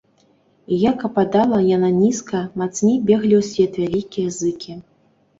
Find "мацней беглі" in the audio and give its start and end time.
2.61-3.35